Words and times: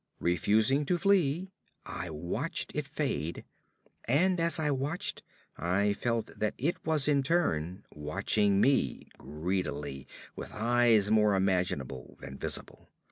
Refusing 0.19 0.83
to 0.87 0.97
flee, 0.97 1.51
I 1.85 2.09
watched 2.09 2.71
it 2.75 2.87
fade 2.87 3.45
and 4.05 4.39
as 4.39 4.57
I 4.57 4.71
watched 4.71 5.21
I 5.57 5.93
felt 5.93 6.31
that 6.39 6.55
it 6.57 6.83
was 6.83 7.07
in 7.07 7.21
turn 7.21 7.85
watching 7.91 8.59
me 8.59 9.09
greedily 9.19 10.07
with 10.35 10.53
eyes 10.55 11.11
more 11.11 11.35
imaginable 11.35 12.17
than 12.19 12.39
visible. 12.39 12.89